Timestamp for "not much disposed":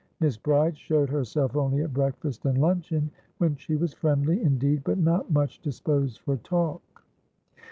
4.97-6.21